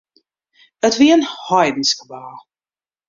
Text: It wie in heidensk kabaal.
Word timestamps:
It 0.87 0.95
wie 0.99 1.13
in 1.15 1.27
heidensk 1.47 1.95
kabaal. 1.99 2.37